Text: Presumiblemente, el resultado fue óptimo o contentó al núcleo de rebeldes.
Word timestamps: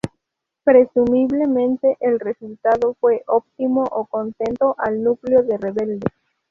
Presumiblemente, 0.63 1.95
el 1.99 2.19
resultado 2.19 2.95
fue 2.99 3.23
óptimo 3.27 3.83
o 3.91 4.05
contentó 4.07 4.73
al 4.79 5.03
núcleo 5.03 5.43
de 5.43 5.57
rebeldes. 5.59 6.11